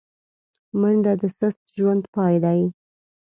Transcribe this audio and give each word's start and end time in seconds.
منډه 0.79 1.13
د 1.21 1.23
سست 1.37 1.61
ژوند 1.77 2.03
پای 2.13 2.35
دی 2.43 2.61